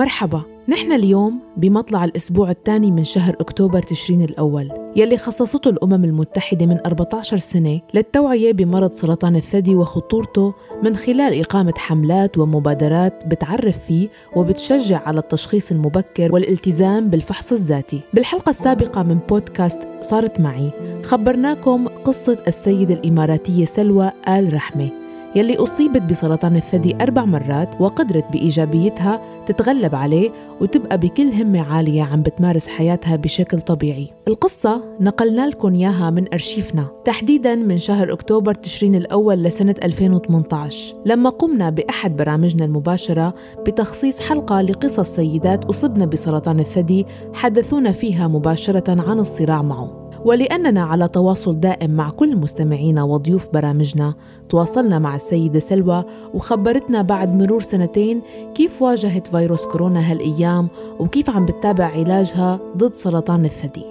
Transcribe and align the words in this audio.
مرحبا 0.00 0.42
نحن 0.68 0.92
اليوم 0.92 1.40
بمطلع 1.56 2.04
الأسبوع 2.04 2.50
الثاني 2.50 2.90
من 2.90 3.04
شهر 3.04 3.34
أكتوبر 3.40 3.82
تشرين 3.82 4.22
الأول 4.22 4.70
يلي 4.96 5.16
خصصته 5.16 5.70
الأمم 5.70 6.04
المتحدة 6.04 6.66
من 6.66 6.78
14 6.86 7.36
سنة 7.36 7.80
للتوعية 7.94 8.52
بمرض 8.52 8.92
سرطان 8.92 9.36
الثدي 9.36 9.74
وخطورته 9.74 10.54
من 10.82 10.96
خلال 10.96 11.40
إقامة 11.40 11.74
حملات 11.76 12.38
ومبادرات 12.38 13.26
بتعرف 13.26 13.78
فيه 13.84 14.08
وبتشجع 14.36 15.00
على 15.06 15.18
التشخيص 15.18 15.70
المبكر 15.70 16.32
والالتزام 16.32 17.10
بالفحص 17.10 17.52
الذاتي. 17.52 18.00
بالحلقة 18.14 18.50
السابقة 18.50 19.02
من 19.02 19.18
بودكاست 19.28 19.88
صارت 20.00 20.40
معي 20.40 20.70
خبرناكم 21.04 21.88
قصة 21.88 22.42
السيدة 22.48 22.94
الإماراتية 22.94 23.64
سلوى 23.64 24.12
آل 24.28 24.54
رحمة. 24.54 25.09
يلي 25.36 25.56
أصيبت 25.56 26.02
بسرطان 26.02 26.56
الثدي 26.56 26.96
أربع 27.00 27.24
مرات 27.24 27.80
وقدرت 27.80 28.32
بإيجابيتها 28.32 29.20
تتغلب 29.46 29.94
عليه 29.94 30.30
وتبقى 30.60 30.98
بكل 30.98 31.32
همة 31.32 31.60
عالية 31.60 32.02
عم 32.02 32.22
بتمارس 32.22 32.68
حياتها 32.68 33.16
بشكل 33.16 33.60
طبيعي. 33.60 34.10
القصة 34.28 34.82
نقلنا 35.00 35.46
لكم 35.46 35.74
إياها 35.74 36.10
من 36.10 36.32
أرشيفنا 36.32 36.86
تحديداً 37.04 37.54
من 37.54 37.78
شهر 37.78 38.12
أكتوبر 38.12 38.54
تشرين 38.54 38.94
الأول 38.94 39.42
لسنة 39.42 39.74
2018 39.82 40.94
لما 41.06 41.30
قمنا 41.30 41.70
بأحد 41.70 42.16
برامجنا 42.16 42.64
المباشرة 42.64 43.34
بتخصيص 43.66 44.20
حلقة 44.20 44.60
لقصص 44.60 45.14
سيدات 45.14 45.64
أصبن 45.64 46.06
بسرطان 46.06 46.60
الثدي 46.60 47.06
حدثونا 47.34 47.92
فيها 47.92 48.28
مباشرة 48.28 49.02
عن 49.10 49.18
الصراع 49.20 49.62
معه. 49.62 49.99
ولأننا 50.24 50.82
على 50.82 51.08
تواصل 51.08 51.60
دائم 51.60 51.90
مع 51.90 52.10
كل 52.10 52.36
مستمعينا 52.36 53.02
وضيوف 53.02 53.48
برامجنا. 53.54 54.14
تواصلنا 54.48 54.98
مع 54.98 55.14
السيدة 55.14 55.58
سلوى 55.58 56.04
وخبرتنا 56.34 57.02
بعد 57.02 57.42
مرور 57.42 57.62
سنتين 57.62 58.22
كيف 58.54 58.82
واجهت 58.82 59.26
فيروس 59.26 59.66
كورونا 59.66 60.12
هالأيام 60.12 60.68
وكيف 60.98 61.30
عم 61.30 61.46
بتتابع 61.46 61.84
علاجها 61.84 62.60
ضد 62.76 62.94
سرطان 62.94 63.44
الثدي. 63.44 63.84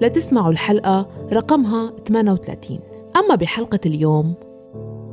لتسمعوا 0.00 0.50
الحلقة 0.50 1.06
رقمها 1.32 1.92
38 2.06 2.78
أما 3.16 3.34
بحلقة 3.34 3.80
اليوم 3.86 4.34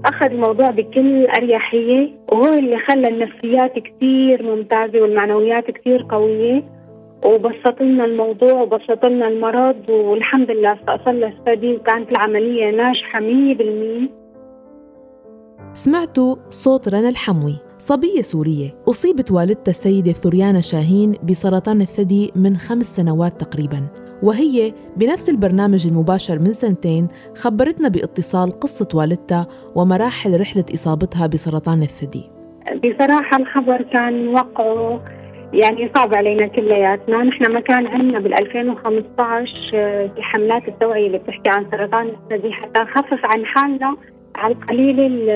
أخذ 0.06 0.26
الموضوع 0.26 0.70
بكل 0.70 1.28
أريحية 1.28 2.10
وهو 2.32 2.54
اللي 2.54 2.78
خلى 2.88 3.08
النفسيات 3.08 3.74
كتير 3.74 4.44
ممتازة 4.44 5.02
والمعنويات 5.02 5.72
كتير 5.72 6.06
قوية. 6.10 6.79
وبسط 7.26 7.82
لنا 7.82 8.06
الموضوع 8.06 8.62
وبسط 8.62 9.06
لنا 9.06 9.28
المرض 9.28 9.90
والحمد 9.90 10.52
لله 10.52 10.74
استأصلنا 10.74 11.28
الثدي 11.28 11.76
وكانت 11.76 12.12
العملية 12.12 12.72
ناجحة 12.72 13.20
100% 13.20 13.24
سمعتوا 15.74 16.36
صوت 16.50 16.90
رنا 16.90 17.10
الحموي 17.10 17.56
صبية 17.78 18.22
سورية 18.22 18.70
أصيبت 18.90 19.32
والدتها 19.32 19.72
السيدة 19.72 20.12
ثريانا 20.12 20.62
شاهين 20.62 21.16
بسرطان 21.30 21.82
الثدي 21.82 22.32
من 22.36 22.58
خمس 22.58 22.96
سنوات 22.96 23.42
تقريباً 23.42 24.10
وهي 24.24 24.74
بنفس 24.98 25.30
البرنامج 25.30 25.88
المباشر 25.88 26.40
من 26.40 26.52
سنتين 26.52 27.08
خبرتنا 27.36 27.90
باتصال 27.90 28.60
قصة 28.60 28.88
والدتها 28.94 29.48
ومراحل 29.76 30.40
رحلة 30.40 30.66
إصابتها 30.74 31.28
بسرطان 31.28 31.82
الثدي. 31.82 32.24
بصراحة 32.84 33.38
الخبر 33.38 33.82
كان 33.82 34.28
وقعه 34.28 35.02
يعني 35.54 35.92
صعب 35.96 36.14
علينا 36.14 36.48
كلياتنا. 36.48 37.24
نحن 37.24 37.52
ما 37.52 37.60
كان 37.60 37.88
عندنا 37.88 38.20
بال 38.20 38.34
2015 38.40 39.46
في 40.16 40.22
حملات 40.22 40.68
التوعية 40.68 41.08
اللي 41.08 41.18
بتحكي 41.18 41.50
عن 41.50 41.66
سرطان 41.72 42.08
الثدي 42.08 42.52
حتى 42.52 42.80
نخفف 42.80 43.26
عن 43.26 43.46
حالنا 43.46 43.96
على 44.36 44.54
القليل 44.54 45.28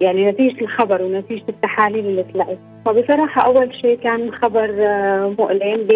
يعني 0.00 0.30
نتيجة 0.30 0.60
الخبر 0.60 1.02
ونتيجة 1.02 1.44
التحاليل 1.48 2.06
اللي 2.06 2.22
طلعت. 2.22 2.58
فبصراحة 2.86 3.42
أول 3.42 3.74
شيء 3.74 3.98
كان 3.98 4.34
خبر 4.34 4.74
آه، 4.78 5.34
مؤلم 5.38 5.86
ب 5.88 5.90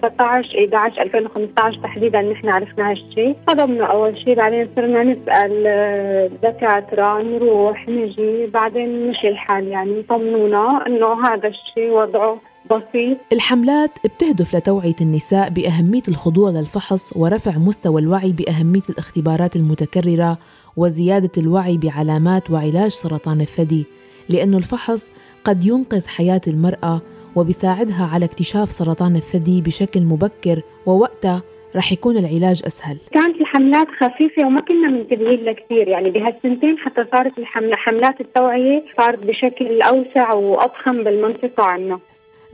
19 0.00 0.58
11 0.58 1.02
2015 1.02 1.80
تحديدا 1.82 2.22
نحن 2.22 2.48
عرفنا 2.48 2.90
هالشيء. 2.90 3.36
صدمنا 3.48 3.84
أول 3.84 4.18
شيء 4.18 4.34
بعدين 4.34 4.68
صرنا 4.76 5.02
نسأل 5.02 5.64
آه، 5.66 6.30
دكاترة 6.42 7.22
نروح 7.22 7.88
نجي 7.88 8.46
بعدين 8.46 9.10
مشي 9.10 9.28
الحال 9.28 9.68
يعني. 9.68 10.02
طمنونا 10.02 10.84
إنه 10.86 11.26
هذا 11.26 11.48
الشيء 11.48 11.90
وضعه 11.90 12.38
بسيط. 12.70 13.18
الحملات 13.32 13.90
بتهدف 14.04 14.56
لتوعية 14.56 14.94
النساء 15.00 15.50
بأهمية 15.50 16.02
الخضوع 16.08 16.50
للفحص 16.50 17.16
ورفع 17.16 17.58
مستوى 17.58 18.00
الوعي 18.00 18.32
بأهمية 18.32 18.82
الاختبارات 18.90 19.56
المتكررة 19.56 20.38
وزيادة 20.76 21.30
الوعي 21.38 21.78
بعلامات 21.78 22.50
وعلاج 22.50 22.90
سرطان 22.90 23.40
الثدي 23.40 23.84
لأن 24.28 24.54
الفحص 24.54 25.12
قد 25.44 25.64
ينقذ 25.64 26.08
حياة 26.08 26.40
المرأة 26.46 27.00
وبيساعدها 27.36 28.10
على 28.12 28.24
اكتشاف 28.24 28.70
سرطان 28.70 29.16
الثدي 29.16 29.60
بشكل 29.60 30.00
مبكر 30.00 30.62
ووقتها 30.86 31.42
رح 31.76 31.92
يكون 31.92 32.16
العلاج 32.16 32.62
أسهل. 32.66 32.98
كانت 33.12 33.40
الحملات 33.40 33.86
خفيفة 34.00 34.46
وما 34.46 34.60
كنا 34.60 34.88
منتبهين 34.88 35.44
لها 35.44 35.52
كثير 35.52 35.88
يعني 35.88 36.10
بهالسنتين 36.10 36.78
حتى 36.78 37.04
صارت 37.12 37.38
الحملة 37.38 37.76
حملات 37.76 38.20
التوعية 38.20 38.84
صارت 38.98 39.18
بشكل 39.18 39.82
أوسع 39.82 40.32
وأضخم 40.32 41.04
بالمنطقة 41.04 41.64
عنا. 41.64 41.98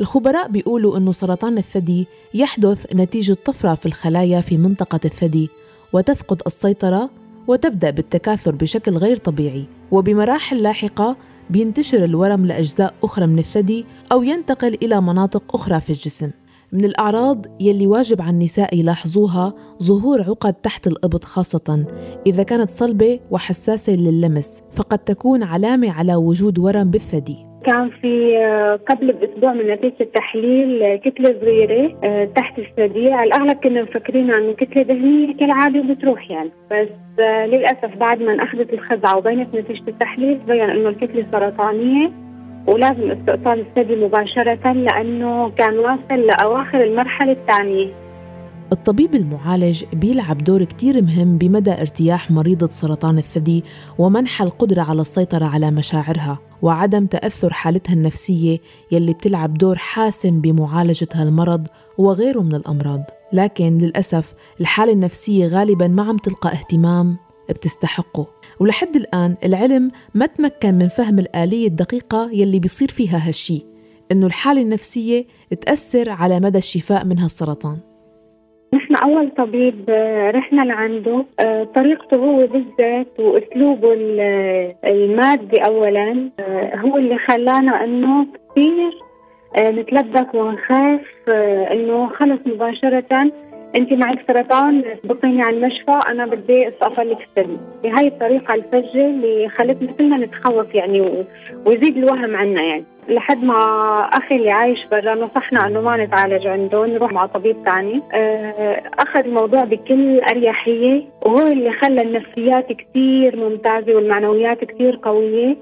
الخبراء 0.03 0.49
بيقولوا 0.49 0.99
أنه 0.99 1.13
سرطان 1.13 1.59
الثدي 1.59 2.07
يحدث 2.35 2.95
نتيجة 2.95 3.37
طفرة 3.45 3.75
في 3.75 3.87
الخلايا 3.87 4.41
في 4.41 4.57
منطقة 4.57 5.01
الثدي 5.05 5.51
وتفقد 5.93 6.43
السيطرة 6.47 7.11
وتبدأ 7.49 7.91
بالتكاثر 7.91 8.55
بشكل 8.55 8.93
غير 8.93 9.17
طبيعي 9.17 9.67
وبمراحل 9.91 10.63
لاحقة 10.63 11.17
بينتشر 11.51 12.05
الورم 12.05 12.47
لأجزاء 12.47 12.95
أخرى 13.03 13.27
من 13.27 13.39
الثدي 13.39 13.85
أو 14.13 14.23
ينتقل 14.23 14.79
إلى 14.83 15.01
مناطق 15.01 15.43
أخرى 15.55 15.81
في 15.81 15.91
الجسم. 15.91 16.31
من 16.73 16.85
الأعراض 16.85 17.47
يلي 17.61 17.87
واجب 17.87 18.23
على 18.23 18.31
النساء 18.31 18.79
يلاحظوها 18.79 19.55
ظهور 19.83 20.23
عقد 20.23 20.55
تحت 20.55 20.87
الإبط 20.87 21.25
خاصة 21.25 21.87
إذا 22.27 22.43
كانت 22.43 22.71
صلبة 22.71 23.21
وحساسة 23.31 23.93
لللمس 23.93 24.63
فقد 24.73 24.99
تكون 24.99 25.43
علامة 25.43 25.91
على 25.91 26.15
وجود 26.15 26.59
ورم 26.59 26.91
بالثدي. 26.91 27.52
كان 27.65 27.91
في 27.91 28.39
آه، 28.39 28.81
قبل 28.89 29.13
بأسبوع 29.13 29.53
من 29.53 29.67
نتيجة 29.67 29.95
التحليل 30.01 30.83
آه، 30.83 30.97
كتلة 30.97 31.37
صغيرة 31.41 31.99
آه، 32.05 32.25
تحت 32.25 32.59
الثدي 32.59 33.13
على 33.13 33.27
الأغلب 33.27 33.57
كنا 33.57 33.83
مفكرين 33.83 34.31
إنه 34.31 34.53
كتلة 34.53 34.83
دهنيه 34.83 35.37
كالعادة 35.37 35.81
وبتروح 35.81 36.31
يعني. 36.31 36.51
بس 36.71 36.89
للأسف 37.21 37.97
بعد 37.97 38.23
ما 38.23 38.45
اخذت 38.45 38.73
الخزعة 38.73 39.17
وبينت 39.17 39.55
نتيجة 39.55 39.89
التحليل 39.89 40.39
بين 40.39 40.71
إنه 40.71 40.89
الكتلة 40.89 41.27
سرطانية 41.33 42.11
ولازم 42.67 43.11
استئصال 43.11 43.61
الثدي 43.61 43.97
مباشرة 43.97 44.73
لأنه 44.73 45.51
كان 45.51 45.79
واصل 45.79 46.27
لأواخر 46.27 46.83
المرحلة 46.83 47.33
الثانية. 47.33 48.02
الطبيب 48.73 49.15
المعالج 49.15 49.85
بيلعب 49.93 50.39
دور 50.39 50.65
كتير 50.65 51.03
مهم 51.03 51.39
بمدى 51.39 51.73
ارتياح 51.73 52.31
مريضة 52.31 52.69
سرطان 52.69 53.19
الثدي 53.19 53.65
ومنح 53.99 54.43
القدرة 54.43 54.83
على 54.83 55.01
السيطرة 55.03 55.45
على 55.45 55.71
مشاعرها 55.71 56.39
وعدم 56.63 57.07
تأثر 57.07 57.53
حالتها 57.53 57.93
النفسية 57.93 58.59
يلي 58.93 59.13
بتلعب 59.13 59.55
دور 59.55 59.77
حاسم 59.77 60.41
بمعالجة 60.41 61.09
هالمرض 61.15 61.67
وغيره 61.99 62.41
من 62.41 62.55
الأمراض. 62.55 63.03
لكن 63.33 63.79
للأسف 63.79 64.35
الحالة 64.61 64.93
النفسية 64.93 65.47
غالبا 65.47 65.89
ما 65.89 66.03
عم 66.03 66.17
تلقى 66.17 66.53
اهتمام 66.53 67.17
بتستحقه. 67.49 68.27
ولحد 68.61 68.97
الآن 68.97 69.37
العلم 69.45 69.91
ما 70.15 70.27
تمكن 70.27 70.75
من 70.75 70.89
فهم 70.89 71.19
الآلية 71.19 71.67
الدقيقة 71.67 72.31
يلي 72.33 72.59
بيصير 72.59 72.89
فيها 72.91 73.29
هالشي 73.29 73.63
إنه 74.13 74.27
الحالة 74.27 74.63
النفسية 74.63 75.27
تأثر 75.61 76.11
على 76.11 76.41
مدى 76.41 76.59
الشفاء 76.59 77.05
من 77.05 77.19
هالسرطان 77.19 77.92
نحن 78.75 78.95
أول 78.95 79.31
طبيب 79.31 79.85
آه، 79.89 80.31
رحنا 80.31 80.63
لعنده 80.63 81.25
آه، 81.41 81.65
طريقته 81.65 82.17
هو 82.17 82.47
بالذات 82.47 83.21
وأسلوبه 83.21 83.93
المادي 84.85 85.57
اولا 85.67 86.31
آه، 86.41 86.77
هو 86.77 86.97
اللي 86.97 87.19
خلانا 87.19 87.85
إنه 87.85 88.27
كثير 88.51 88.93
نتلبك 89.59 90.35
ونخاف 90.35 91.01
إنه 91.73 92.09
خلص 92.09 92.39
مباشرة 92.47 93.33
أنت 93.77 93.93
معك 93.93 94.19
سرطان 94.29 94.85
بطيني 95.05 95.43
على 95.43 95.57
المشفى 95.57 96.01
أنا 96.09 96.27
بدي 96.27 96.69
استقفل 96.69 97.11
لك 97.11 97.19
السلم. 97.29 97.59
بهاي 97.83 98.07
الطريقة 98.07 98.55
الفجة 98.55 99.07
اللي 99.07 99.49
خلتنا 99.49 99.93
كلنا 99.93 100.17
نتخوف 100.17 100.75
يعني 100.75 101.25
ويزيد 101.67 101.97
الوهم 101.97 102.37
عنا 102.37 102.63
يعني. 102.63 102.85
لحد 103.09 103.45
ما 103.45 103.55
أخي 104.13 104.37
اللي 104.37 104.51
عايش 104.51 104.87
برا 104.91 105.15
نصحنا 105.15 105.67
أنه 105.67 105.81
ما 105.81 105.97
نتعالج 105.97 106.47
عنده 106.47 106.87
نروح 106.87 107.13
مع 107.13 107.27
طبيب 107.27 107.57
ثاني 107.65 108.03
آه، 108.13 108.83
أخذ 108.99 109.21
الموضوع 109.21 109.65
بكل 109.65 110.21
أريحية 110.21 111.03
وهو 111.23 111.47
اللي 111.47 111.73
خلى 111.73 112.03
النفسيات 112.03 112.73
كثير 112.73 113.37
ممتازة 113.37 113.95
والمعنويات 113.95 114.65
كثير 114.65 115.01
قوية. 115.03 115.57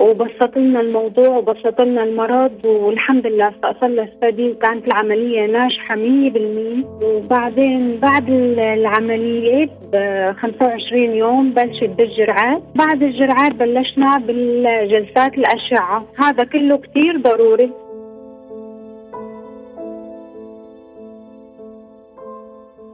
وبسط 0.00 0.56
لنا 0.56 0.80
الموضوع 0.80 1.28
وبسط 1.28 1.80
لنا 1.80 2.04
المرض 2.04 2.64
والحمد 2.64 3.26
لله 3.26 3.48
استأصلنا 3.48 4.02
السادين 4.02 4.50
وكانت 4.50 4.86
العملية 4.86 5.46
ناجحة 5.46 5.96
100% 5.96 6.86
وبعدين 7.02 8.00
بعد 8.00 8.30
العملية 8.58 9.70
ب 9.92 9.96
25 10.38 11.02
يوم 11.02 11.52
بلشت 11.54 11.90
بالجرعات. 11.98 12.62
بعد 12.74 13.02
الجرعات 13.02 13.52
بلشنا 13.52 14.18
بالجلسات 14.18 15.34
الأشعة. 15.34 16.04
هذا 16.16 16.44
كله 16.44 16.76
كتير 16.76 17.20
ضروري. 17.20 17.70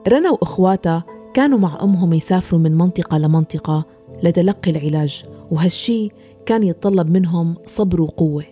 رنا 0.08 0.30
وإخواتها 0.30 1.04
كانوا 1.34 1.58
مع 1.58 1.78
أمهم 1.82 2.12
يسافروا 2.12 2.60
من 2.60 2.78
منطقة 2.78 3.18
لمنطقة 3.18 3.84
لتلقي 4.22 4.70
العلاج. 4.70 5.24
وهالشي 5.50 6.08
كان 6.50 6.62
يتطلب 6.62 7.10
منهم 7.10 7.54
صبر 7.64 8.00
وقوة. 8.00 8.44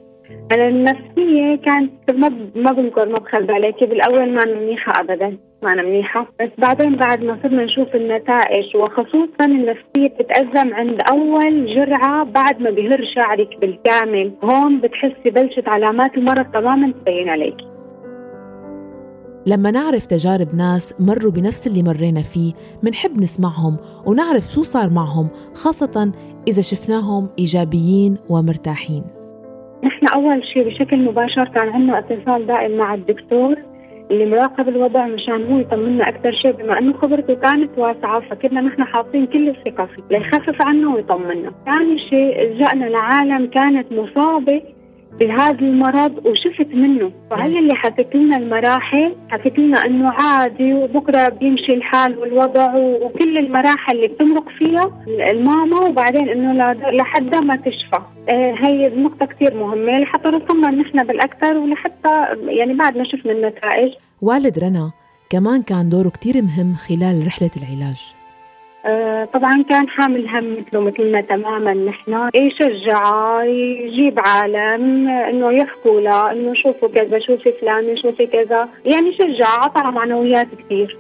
أنا 0.52 0.68
النفسية 0.68 1.56
كانت 1.56 1.92
ما 2.14 2.28
ما 2.54 2.72
بنكر 2.72 3.08
ما 3.08 3.18
بخبي 3.18 3.52
عليكي 3.52 3.86
بالأول 3.86 4.34
ما 4.34 4.44
منيحة 4.44 4.92
أبدا 5.00 5.38
ما 5.62 5.72
أنا 5.72 5.82
منيحة. 5.82 6.32
بس 6.40 6.48
بعدين 6.58 6.96
بعد 6.96 7.24
ما 7.24 7.38
صرنا 7.42 7.64
نشوف 7.64 7.94
النتائج 7.94 8.76
وخصوصا 8.76 9.44
النفسية 9.44 10.08
بتتأزم 10.08 10.74
عند 10.74 11.00
أول 11.10 11.74
جرعة 11.74 12.24
بعد 12.24 12.60
ما 12.60 12.70
بيهر 12.70 13.04
شعرك 13.14 13.60
بالكامل. 13.60 14.32
هون 14.44 14.80
بتحسي 14.80 15.30
بلشت 15.30 15.68
علامات 15.68 16.14
المرض 16.16 16.46
تماما 16.52 16.92
تبين 16.92 17.28
عليكي 17.28 17.68
لما 19.46 19.70
نعرف 19.70 20.06
تجارب 20.06 20.54
ناس 20.54 20.94
مروا 21.00 21.32
بنفس 21.32 21.66
اللي 21.66 21.82
مرينا 21.82 22.22
فيه 22.22 22.52
منحب 22.82 23.20
نسمعهم 23.20 23.76
ونعرف 24.06 24.48
شو 24.52 24.62
صار 24.62 24.90
معهم 24.90 25.28
خاصة 25.54 26.12
إذا 26.48 26.62
شفناهم 26.62 27.28
إيجابيين 27.38 28.16
ومرتاحين. 28.30 29.02
نحن 29.84 30.06
أول 30.06 30.44
شيء 30.52 30.68
بشكل 30.68 31.04
مباشر 31.04 31.44
كان 31.44 31.68
عندنا 31.68 31.98
اتصال 31.98 32.46
دائم 32.46 32.76
مع 32.76 32.94
الدكتور 32.94 33.56
اللي 34.10 34.26
مراقب 34.26 34.68
الوضع 34.68 35.06
مشان 35.06 35.52
هو 35.52 35.58
يطمنا 35.58 36.08
أكثر 36.08 36.32
شيء. 36.32 36.52
بما 36.52 36.78
أنه 36.78 36.92
خبرته 36.92 37.34
كانت 37.34 37.78
واسعة 37.78 38.20
فكنا 38.20 38.60
نحن 38.60 38.84
حاطين 38.84 39.26
كل 39.26 39.48
الثقة 39.48 39.86
فيه. 39.86 40.02
ليخفف 40.10 40.62
عنا 40.62 40.94
ويطمنا. 40.94 41.52
ثاني 41.66 41.98
شيء 42.10 42.42
لجأنا 42.42 42.84
لعالم 42.84 43.46
كانت 43.46 43.92
مصابة 43.92 44.62
بهذا 45.20 45.60
المرض 45.60 46.26
وشفت 46.26 46.74
منه. 46.74 47.12
فهي 47.30 47.58
اللي 47.58 47.74
حكت 47.74 48.14
لنا 48.14 48.36
المراحل 48.36 49.16
حكت 49.28 49.58
لنا 49.58 49.86
إنه 49.86 50.10
عادي 50.12 50.74
وبكرة 50.74 51.28
بيمشي 51.28 51.74
الحال 51.74 52.18
والوضع 52.18 52.74
وكل 52.76 53.38
المراحل 53.38 53.96
اللي 53.96 54.08
بتمرق 54.08 54.48
فيها 54.58 55.04
الماما 55.30 55.78
وبعدين 55.80 56.28
إنه 56.28 56.72
لحد 56.72 57.34
ما 57.34 57.56
تشفى. 57.56 58.00
آه، 58.28 58.54
هي 58.58 58.86
النقطة 58.86 59.26
كثير 59.26 59.54
مهمة. 59.54 59.98
لحتى 59.98 60.28
نطمن 60.28 60.78
نحن 60.78 61.06
بالأكثر 61.06 61.56
ولحتى 61.56 62.26
يعني 62.46 62.74
بعد 62.74 62.96
ما 62.96 63.04
شفنا 63.04 63.32
النتائج. 63.32 63.92
والد 64.22 64.58
رنا 64.58 64.92
كمان 65.30 65.62
كان 65.62 65.88
دوره 65.88 66.08
كثير 66.08 66.42
مهم 66.42 66.74
خلال 66.74 67.26
رحلة 67.26 67.50
العلاج. 67.56 68.17
آه، 68.84 69.24
طبعا 69.24 69.62
كان 69.62 69.88
حامل 69.88 70.28
هم 70.28 70.56
مثله 70.58 70.80
مثلنا 70.80 71.20
تماما 71.20 71.74
نحن. 71.74 72.30
يشجعه 72.34 73.42
يجيب 73.42 74.18
عالم 74.18 75.08
إنه 75.08 75.52
يحكوا 75.52 76.00
له 76.00 76.32
إنه 76.32 76.54
شوفوا 76.54 76.88
كذا 76.88 77.18
شوفي 77.18 77.52
فلانه 77.60 78.02
شوفي 78.02 78.26
كذا. 78.26 78.68
يعني 78.84 79.12
شجع 79.12 79.48
عطى 79.48 79.82
معنويات 79.82 80.48
كثير. 80.64 80.96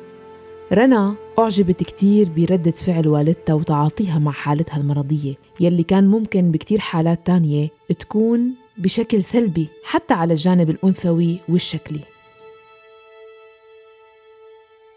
رنا 0.72 1.14
أعجبت 1.38 1.82
كتير 1.82 2.28
بردة 2.36 2.70
فعل 2.70 3.08
والدتها 3.08 3.54
وتعاطيها 3.54 4.18
مع 4.18 4.32
حالتها 4.32 4.76
المرضية 4.76 5.34
يلي 5.60 5.82
كان 5.82 6.08
ممكن 6.08 6.50
بكتير 6.50 6.78
حالات 6.78 7.26
تانية 7.26 7.68
تكون 8.00 8.54
بشكل 8.78 9.24
سلبي 9.24 9.68
حتى 9.84 10.14
على 10.14 10.32
الجانب 10.32 10.70
الأنثوي 10.70 11.38
والشكلي. 11.48 12.00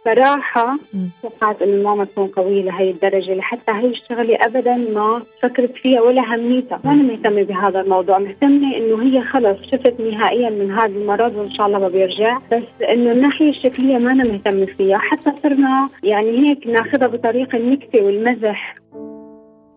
صراحة 0.05 0.77
توقعت 1.21 1.61
إنه 1.61 1.83
ماما 1.83 2.05
تكون 2.05 2.27
قوية 2.27 2.63
لهي 2.63 2.91
الدرجة 2.91 3.33
لحتى 3.33 3.71
هي 3.71 3.87
الشغلة 3.87 4.37
ابدا 4.41 4.75
ما 4.75 5.21
فكرت 5.41 5.73
فيها 5.81 6.01
ولا 6.01 6.35
هميتها، 6.35 6.79
ما 6.83 6.91
أنا 6.91 7.03
مهتمة 7.03 7.43
بهذا 7.43 7.81
الموضوع، 7.81 8.19
مهتمة 8.19 8.77
إنه 8.77 9.03
هي 9.03 9.23
خلص 9.23 9.57
شفت 9.71 9.99
نهائيا 9.99 10.49
من 10.49 10.71
هذا 10.71 10.85
المرض 10.85 11.35
وإن 11.35 11.51
شاء 11.51 11.67
الله 11.67 11.79
ما 11.79 11.87
بيرجع، 11.87 12.39
بس 12.51 12.87
إنه 12.89 13.11
الناحية 13.11 13.49
الشكلية 13.49 13.97
ما 13.97 14.11
أنا 14.11 14.23
مهتمة 14.23 14.65
فيها، 14.65 14.97
حتى 14.97 15.31
صرنا 15.43 15.89
يعني 16.03 16.49
هيك 16.49 16.67
ناخذها 16.67 17.07
بطريقة 17.07 17.57
النكتة 17.57 18.01
والمزح. 18.03 18.75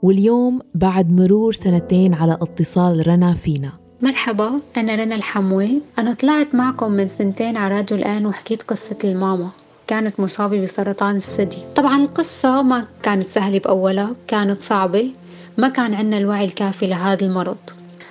واليوم 0.03 0.61
بعد 0.75 1.13
مرور 1.13 1.53
سنتين 1.53 2.15
على 2.15 2.39
اتصال 2.43 3.07
رنا 3.07 3.35
فينا. 3.35 3.73
مرحبا 4.03 4.61
أنا 4.77 4.95
رنا 4.95 5.15
الحموي. 5.15 5.83
أنا 5.99 6.15
طلعت 6.15 6.55
معكم 6.55 6.93
من 6.93 7.09
سنتين 7.09 7.57
على 7.57 7.77
راديو 7.77 7.97
الآن 7.97 8.27
وحكيت 8.27 8.63
قصة 8.63 8.99
الماما. 9.05 9.49
كانت 9.87 10.21
مصابة 10.21 10.61
بسرطان 10.63 11.17
الثدي. 11.17 11.59
طبعا 11.77 11.97
القصة 11.99 12.63
ما 12.63 12.85
كانت 13.03 13.27
سهلة 13.27 13.59
بأولها 13.59 14.11
كانت 14.29 14.61
صعبة. 14.61 15.11
ما 15.59 15.69
كان 15.69 15.95
عندنا 15.95 16.19
الوعي 16.19 16.45
الكافي 16.45 16.87
لهذا 16.87 17.27
المرض. 17.27 17.57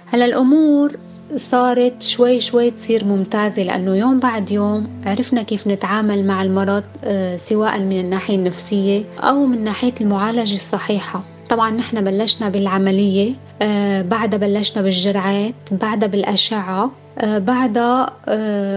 هلا 0.05 0.25
الأمور 0.25 0.97
صارت 1.35 2.01
شوي 2.01 2.39
شوي 2.39 2.71
تصير 2.71 3.05
ممتازة 3.05 3.63
لأنه 3.63 3.95
يوم 3.95 4.19
بعد 4.19 4.51
يوم 4.51 4.87
عرفنا 5.05 5.43
كيف 5.43 5.67
نتعامل 5.67 6.25
مع 6.27 6.43
المرض 6.43 6.83
آه، 7.03 7.35
سواء 7.35 7.79
من 7.79 7.99
الناحية 7.99 8.35
النفسية 8.35 9.03
أو 9.19 9.45
من 9.45 9.63
ناحية 9.63 9.93
المعالجة 10.01 10.53
الصحيحة. 10.53 11.23
طبعا 11.49 11.69
نحن 11.71 12.01
بلشنا 12.03 12.49
بالعملية 12.49 13.33
آه، 13.61 14.01
بعدها 14.01 14.39
بلشنا 14.39 14.81
بالجرعات 14.81 15.55
بعدها 15.71 16.07
بالأشعة 16.07 16.91
آه، 17.17 17.37
بعدها 17.37 18.09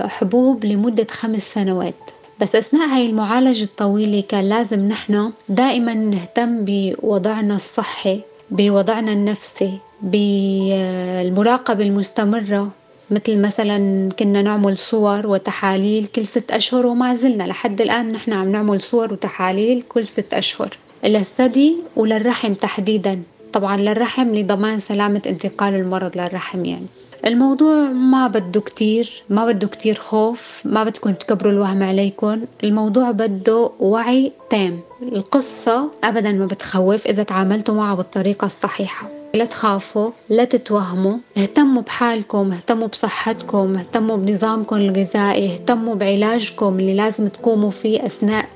حبوب 0.09 0.65
لمدة 0.65 1.07
خمس 1.11 1.53
سنوات. 1.53 1.95
بس 2.41 2.57
أثناء 2.57 2.89
هاي 2.89 3.07
المعالجة 3.07 3.65
الطويلة 3.65 4.21
كان 4.29 4.49
لازم 4.49 4.89
نحن 4.89 5.33
دائما 5.49 5.95
نهتم 5.95 6.65
بوضعنا 6.65 7.57
الصحي 7.57 8.21
بوضعنا 8.51 9.13
النفسي 9.13 9.79
بالمراقبة 10.03 11.85
المستمرة 11.85 12.71
مثل 13.11 13.41
مثلا 13.41 14.09
كنا 14.19 14.43
نعمل 14.43 14.79
صور 14.79 15.27
وتحاليل 15.27 16.07
كل 16.07 16.27
ست 16.27 16.51
أشهر 16.51 16.87
وما 16.87 17.15
زلنا. 17.15 17.45
لحد 17.45 17.81
الآن 17.81 18.09
نحن 18.13 18.33
عم 18.33 18.49
نعمل 18.53 18.83
صور 18.83 19.13
وتحاليل 19.13 19.83
كل 19.83 20.07
ست 20.07 20.35
أشهر. 20.35 20.77
للثدي 21.05 21.77
وللرحم 21.97 22.55
تحديدا. 22.55 23.23
طبعا 23.53 23.77
للرحم 23.77 24.35
لضمان 24.35 24.79
سلامة 24.79 25.23
انتقال 25.27 25.75
المرض 25.75 26.19
للرحم 26.19 26.65
يعني. 26.65 26.87
الموضوع 27.25 27.75
ما 27.93 28.29
بده 28.29 28.61
كتير 28.61 29.23
ما 29.31 29.47
بده 29.47 29.69
كتير 29.69 29.95
خوف 29.95 30.63
ما 30.65 30.85
بدكم 30.85 31.11
تكبروا 31.11 31.53
الوهم 31.53 31.83
عليكم. 31.83 32.41
الموضوع 32.65 33.11
بده 33.11 33.71
وعي 33.81 34.33
تام. 34.51 34.81
القصة 35.03 35.91
أبدا 36.05 36.33
ما 36.33 36.47
بتخوف 36.47 37.07
إذا 37.07 37.23
تعاملتوا 37.23 37.75
معها 37.75 37.95
بالطريقة 37.95 38.45
الصحيحة. 38.45 39.09
لا 39.35 39.45
تخافوا 39.45 40.11
لا 40.29 40.45
تتوهموا. 40.45 41.17
اهتموا 41.39 41.83
بحالكم 41.83 42.53
اهتموا 42.53 42.87
بصحتكم 42.89 43.77
اهتموا 43.77 44.17
بنظامكم 44.17 44.77
الغذائي 44.77 45.55
اهتموا 45.55 45.95
بعلاجكم 45.95 46.79
اللي 46.81 46.95
لازم 46.95 47.27
تقوموا 47.29 47.71
فيه 47.71 48.07
أثناء 48.07 48.49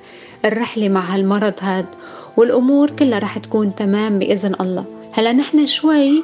الرحلة 0.44 0.88
مع 0.88 1.00
هالمرض 1.00 1.54
هاد. 1.60 1.86
والأمور 2.36 2.90
كلها 2.90 3.18
رح 3.18 3.38
تكون 3.38 3.74
تمام 3.74 4.18
بإذن 4.18 4.54
الله. 4.60 4.84
هلا 5.12 5.32
نحن 5.32 5.66
شوي 5.66 6.22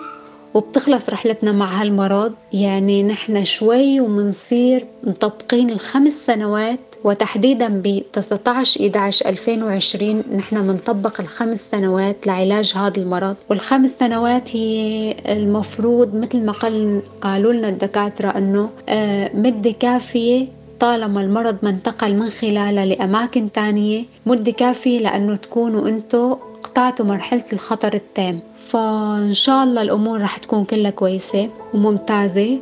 وبتخلص 0.57 1.09
رحلتنا 1.11 1.53
مع 1.53 1.67
هالمرض. 1.67 2.33
يعني 2.53 3.03
نحن 3.03 3.45
شوي 3.45 4.01
ومنصير 4.01 4.87
مطبقين 5.05 5.71
الخمس 5.71 6.13
سنوات 6.27 6.81
وتحديدا 7.05 7.69
ب 7.69 8.03
19 8.13 8.81
11 8.81 9.29
2020 9.29 10.25
نحن 10.37 10.63
بنطبق 10.63 11.21
الخمس 11.21 11.69
سنوات 11.73 12.27
لعلاج 12.27 12.73
هذا 12.77 13.01
المرض. 13.01 13.37
والخمس 13.51 13.91
سنوات 13.99 14.57
هي 14.57 15.17
المفروض 15.29 16.15
مثل 16.15 16.45
ما 16.45 16.53
قال 16.53 17.03
قالوا 17.21 17.53
لنا 17.53 17.69
الدكاترة 17.69 18.29
إنه 18.29 18.71
آه، 18.89 19.31
مدة 19.35 19.71
كافية 19.71 20.47
طالما 20.81 21.21
المرض 21.21 21.57
ما 21.63 21.71
انتقل 21.71 22.15
من 22.15 22.31
خلالها 22.31 22.85
لأماكن 22.87 23.53
تانية 23.53 24.05
مدة 24.27 24.53
كافية 24.53 24.99
لأنه 24.99 25.37
تكونوا 25.37 25.89
أنتوا 25.89 26.37
قطعتوا 26.63 27.07
مرحلة 27.07 27.45
الخطر 27.53 27.95
التام. 27.95 28.41
فإن 28.67 29.33
شاء 29.33 29.65
الله 29.65 29.83
الأمور 29.83 30.21
رح 30.21 30.37
تكون 30.37 30.65
كلها 30.65 30.91
كويسة 30.91 31.49
وممتازة. 31.75 32.59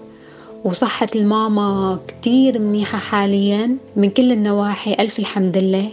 وصحة 0.64 1.06
الماما 1.16 1.98
كتير 2.08 2.58
منيحة 2.58 2.98
حاليا 2.98 3.76
من 3.96 4.10
كل 4.10 4.32
النواحي 4.32 4.94
ألف 5.00 5.18
الحمد 5.18 5.56
لله. 5.56 5.88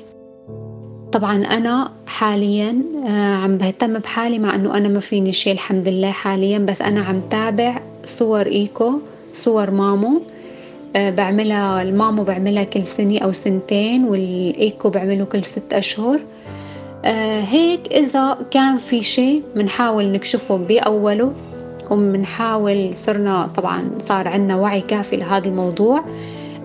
طبعا 1.12 1.36
أنا 1.36 1.92
حاليا 2.06 2.82
آه، 3.08 3.36
عم 3.36 3.58
بهتم 3.58 4.00
بحالي 4.00 4.40
مع 4.40 4.56
أنه 4.56 4.78
أنا 4.78 4.88
ما 4.88 5.00
فيني 5.00 5.34
شيء 5.34 5.54
الحمد 5.54 5.88
لله 5.88 6.12
حاليا. 6.12 6.58
بس 6.60 6.82
أنا 6.82 7.02
عم 7.02 7.22
تابع 7.30 7.82
صور 8.06 8.46
إيكو 8.46 8.92
صور 9.34 9.72
مامو. 9.72 10.22
آه، 10.96 11.10
بعملها 11.10 11.82
المامو 11.82 12.24
بعملها 12.24 12.64
كل 12.64 12.86
سنة 12.86 13.20
أو 13.20 13.32
سنتين 13.32 14.04
والإيكو 14.04 14.90
بعمله 14.90 15.26
كل 15.26 15.44
ست 15.44 15.74
أشهر. 15.74 16.20
هيك 17.06 17.94
إذا 17.94 18.38
كان 18.52 18.78
في 18.78 19.04
شيء 19.04 19.44
بنحاول 19.56 20.12
نكشفه 20.12 20.58
بأوله 20.58 21.34
وبنحاول 21.92 22.94
صرنا 22.94 23.50
طبعا 23.56 23.92
صار 24.00 24.28
عندنا 24.28 24.56
وعي 24.56 24.82
كافي 24.82 25.16
لهذا 25.16 25.48
الموضوع 25.48 26.04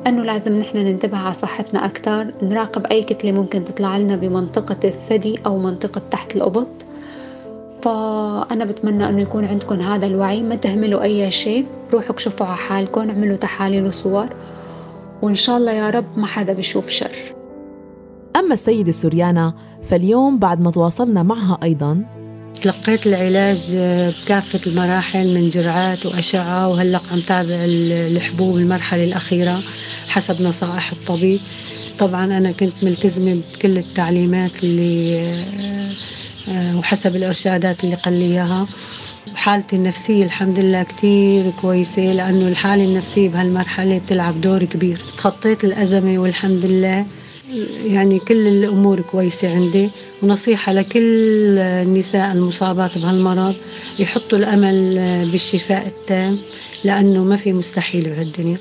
أنه 0.06 0.22
لازم 0.22 0.52
نحن 0.58 0.78
ننتبه 0.78 1.18
على 1.18 1.32
صحتنا 1.34 1.84
أكثر 1.84 2.32
نراقب 2.42 2.86
أي 2.86 3.02
كتلة 3.02 3.32
ممكن 3.32 3.64
تطلع 3.64 3.98
لنا 3.98 4.16
بمنطقة 4.16 4.76
الثدي 4.84 5.38
أو 5.46 5.58
منطقة 5.58 6.02
تحت 6.10 6.36
الأبط. 6.36 6.68
فأنا 7.82 8.64
بتمنى 8.64 9.08
أنه 9.08 9.22
يكون 9.22 9.44
عندكم 9.44 9.80
هذا 9.80 10.06
الوعي 10.06 10.42
ما 10.42 10.54
تهملوا 10.54 11.02
أي 11.02 11.30
شيء 11.30 11.66
روحوا 11.92 12.10
اكشفوا 12.10 12.46
على 12.46 12.56
حالكم 12.56 13.08
اعملوا 13.08 13.36
تحاليل 13.36 13.86
وصور 13.86 14.28
وإن 15.22 15.34
شاء 15.34 15.56
الله 15.56 15.72
يا 15.72 15.90
رب 15.90 16.04
ما 16.16 16.26
حدا 16.26 16.52
بيشوف 16.52 16.88
شر. 16.88 17.10
أما 18.36 18.54
السيدة 18.54 18.92
سوريانا 18.92 19.54
فاليوم 19.90 20.38
بعد 20.38 20.60
ما 20.60 20.70
تواصلنا 20.70 21.22
معها 21.22 21.58
أيضا 21.62 22.04
تلقيت 22.62 23.06
العلاج 23.06 23.76
بكافة 23.76 24.60
المراحل 24.66 25.34
من 25.34 25.48
جرعات 25.48 26.06
وأشعة 26.06 26.68
وهلق 26.68 27.02
عم 27.12 27.20
تابع 27.20 27.56
الحبوب 27.64 28.56
المرحلة 28.56 29.04
الأخيرة 29.04 29.58
حسب 30.08 30.42
نصائح 30.42 30.92
الطبيب. 30.92 31.40
طبعا 31.98 32.24
أنا 32.24 32.52
كنت 32.52 32.72
ملتزمة 32.82 33.40
بكل 33.54 33.78
التعليمات 33.78 34.64
اللي 34.64 35.20
آه، 36.48 36.78
وحسب 36.78 37.16
الإرشادات 37.16 37.84
اللي 37.84 37.96
قال 37.96 38.14
لي 38.14 38.24
إياها. 38.24 38.66
حالتي 39.34 39.76
النفسية 39.76 40.24
الحمد 40.24 40.58
لله 40.58 40.82
كتير 40.82 41.50
كويسة 41.50 42.02
لأنه 42.02 42.48
الحالة 42.48 42.84
النفسية 42.84 43.28
بهالمرحلة 43.28 43.98
بتلعب 43.98 44.40
دور 44.40 44.64
كبير. 44.64 44.98
تخطيت 45.16 45.64
الأزمة 45.64 46.18
والحمد 46.18 46.64
لله 46.64 47.06
يعني 47.84 48.18
كل 48.18 48.46
الأمور 48.46 49.00
كويسة 49.00 49.56
عندي. 49.56 49.90
ونصيحة 50.22 50.72
لكل 50.72 51.58
النساء 51.58 52.32
المصابات 52.32 52.98
بهالمرض 52.98 53.54
يحطوا 53.98 54.38
الأمل 54.38 54.94
بالشفاء 55.32 55.86
التام 55.86 56.38
لأنه 56.84 57.24
ما 57.24 57.36
في 57.36 57.52
مستحيل 57.52 58.04
بهالدنيا 58.04 58.58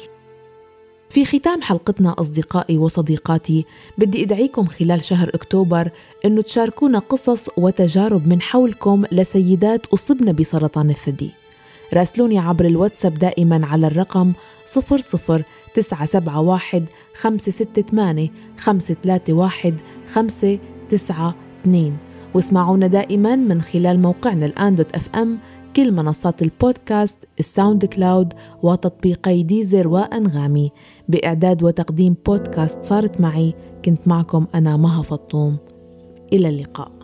في 1.09 1.25
ختام 1.25 1.61
حلقتنا 1.61 2.15
أصدقائي 2.19 2.77
وصديقاتي 2.77 3.65
بدي 3.97 4.23
أدعيكم 4.23 4.67
خلال 4.67 5.03
شهر 5.03 5.29
أكتوبر 5.33 5.89
أنه 6.25 6.41
تشاركونا 6.41 6.99
قصص 6.99 7.49
وتجارب 7.57 8.27
من 8.27 8.41
حولكم 8.41 9.03
لسيدات 9.11 9.85
أصبن 9.85 10.31
بسرطان 10.31 10.89
الثدي. 10.89 11.31
راسلوني 11.93 12.39
عبر 12.39 12.65
الواتساب 12.65 13.19
دائما 13.19 13.65
على 13.65 13.87
الرقم 13.87 14.33
00971 14.67 16.85
568 17.15 18.29
531 18.57 19.73
592 20.07 21.97
واسمعونا 22.33 22.87
دائما 22.87 23.35
من 23.35 23.61
خلال 23.61 24.01
موقعنا 24.01 24.45
الآن 24.45 24.75
dot 24.75 24.95
FM 24.95 25.39
كل 25.75 25.91
منصات 25.91 26.41
البودكاست 26.41 27.17
ال 27.39 27.85
SoundCloud 27.85 28.33
وتطبيقي 28.63 29.43
Deezer 29.43 29.87
وأنغامي. 29.87 30.71
بإعداد 31.09 31.63
وتقديم 31.63 32.15
بودكاست 32.25 32.83
صارت 32.83 33.21
معي 33.21 33.53
كنت 33.85 34.07
معكم 34.07 34.47
أنا 34.55 34.77
مها 34.77 35.01
فطوم. 35.01 35.57
إلى 36.33 36.49
اللقاء. 36.49 36.94